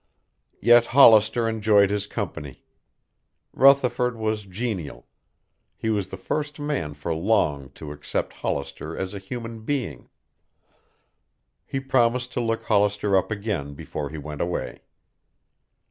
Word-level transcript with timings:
Yet 0.61 0.87
Hollister 0.87 1.47
enjoyed 1.47 1.91
his 1.91 2.07
company. 2.07 2.65
Rutherford 3.53 4.17
was 4.17 4.47
genial. 4.47 5.05
He 5.77 5.91
was 5.91 6.07
the 6.07 6.17
first 6.17 6.59
man 6.59 6.95
for 6.95 7.13
long 7.13 7.69
to 7.75 7.91
accept 7.91 8.33
Hollister 8.33 8.97
as 8.97 9.13
a 9.13 9.19
human 9.19 9.61
being. 9.63 10.09
He 11.67 11.79
promised 11.79 12.33
to 12.33 12.41
look 12.41 12.63
Hollister 12.63 13.15
up 13.15 13.29
again 13.29 13.75
before 13.75 14.09
he 14.09 14.17
went 14.17 14.41
away. 14.41 14.81